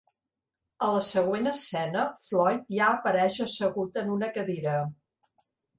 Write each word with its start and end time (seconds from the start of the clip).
A 0.85 0.87
la 0.95 1.03
següent 1.07 1.51
escena, 1.51 2.07
Floyd 2.23 2.67
ja 2.79 2.89
apareix 2.97 3.41
assegut 3.49 4.05
en 4.05 4.15
una 4.19 4.35
cadira. 4.41 4.85